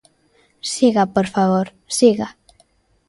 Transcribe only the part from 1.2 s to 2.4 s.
favor, siga.